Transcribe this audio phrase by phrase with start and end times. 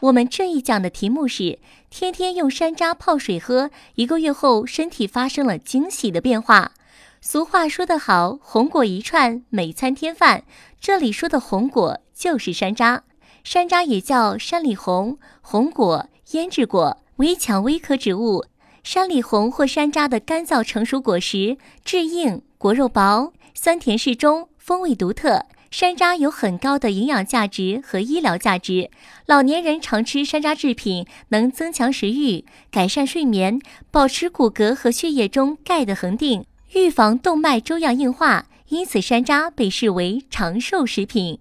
[0.00, 1.58] 我们这一讲的题目是：
[1.90, 6.72] 天天用山楂泡水喝，一个月后身体发生了惊喜的变化。
[7.20, 10.44] 俗话说得好，红果一串，每餐添饭。
[10.80, 13.00] 这里说的红果就是山楂，
[13.44, 18.46] 山楂也叫山里红、红果、胭脂果，为蔷薇科植物。
[18.82, 25.44] 山里红或山楂的干燥成熟果实质硬，果肉薄，酸甜适中，风味独特。
[25.70, 28.90] 山楂有很高的营养价值和医疗价值，
[29.26, 33.60] 老年人常吃山楂制品能增强食欲、改善睡眠、
[33.92, 41.38] 保持骨骼和血液中钙的恒定、预防动脉粥样硬化，因此山楂被视为长寿食品。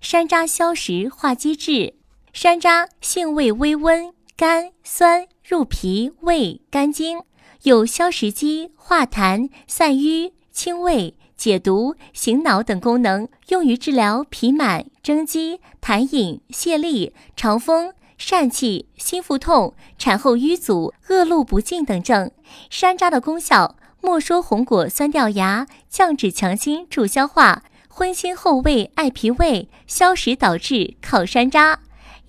[0.00, 1.94] 山楂消食化积滞，
[2.32, 7.22] 山楂性味微温、甘酸，入脾胃肝经，
[7.62, 11.14] 有消食积、化痰、散瘀、清胃。
[11.38, 22.30] 解毒、醒脑等功能，用于治疗脾满、蒸积、痰饮、泄痢、肠风、疝气、心腹痛、产后瘀阻、恶露不尽等症。
[22.68, 31.76] 山楂的功效：没收红果酸掉牙，降脂强心助消化，荤腥厚味爱脾胃，消食导滞靠山楂。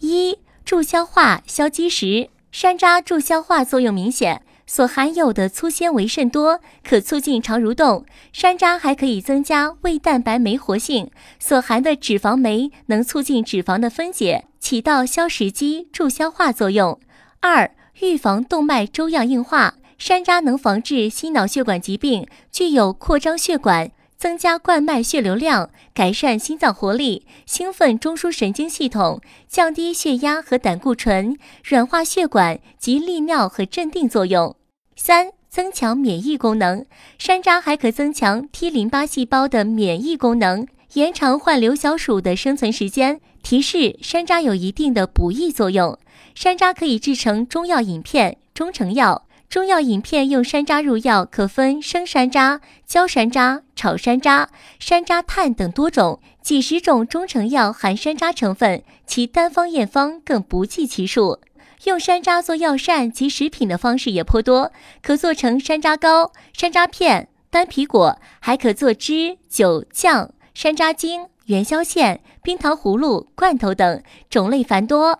[0.01, 4.43] 一助消化消积食，山楂助消化作用明显。
[4.71, 8.05] 所含有的粗纤维甚多，可促进肠蠕动。
[8.31, 16.99] 山楂还可以增加胃蛋白酶活性，所含的脂肪酶能促进脂肪的分解，起到消食积、助消化作用。
[17.39, 34.55] 二、预防动脉粥样硬化，山楂能防治心脑血管疾病，具有扩张血管、增加冠脉血流量、改善心脏活力、兴奋中枢神经系统、降低血压和胆固醇、软化血管及利尿和镇定作用。
[35.01, 36.85] 三、增强免疫功能，
[37.17, 43.21] 山楂还可增强 T 淋巴细胞的免疫功能，延长患瘤小鼠的生存时间。
[43.41, 45.97] 提示：山楂有一定的补益作用。
[46.35, 49.25] 山楂可以制成中药饮片、中成药。
[49.47, 54.47] 中药饮片用山楂入药，可分生山楂、焦山楂、炒山楂、
[54.79, 56.19] 山楂炭等多种。
[56.41, 61.39] 几十种中成药含山楂成分，其单方验方更不计其数。
[61.85, 75.19] 用山楂做药膳及食品的方式也颇多，可做成山楂糕、山楂片、单皮果，还可做汁、酒、酱、山楂精、元宵馅、冰糖葫芦、罐头等，种类繁多。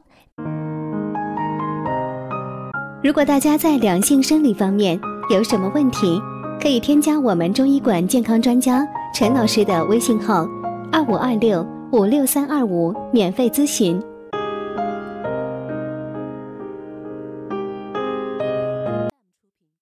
[3.01, 4.99] 如果大家在两性生理方面
[5.29, 6.21] 有什么问题，
[6.61, 10.45] 可以添加我们中医馆健康专家陈老师的微信号：
[10.91, 13.97] 二五二六五六三二五，免费咨询。